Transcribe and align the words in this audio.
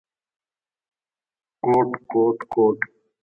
کوټ، 1.61 1.89
کوټ، 2.11 2.37
کوټ…. 2.53 2.77